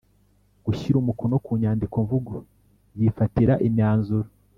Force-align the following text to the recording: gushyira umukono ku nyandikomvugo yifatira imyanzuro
gushyira 0.65 0.95
umukono 0.99 1.35
ku 1.45 1.51
nyandikomvugo 1.61 2.35
yifatira 2.97 3.53
imyanzuro 3.67 4.27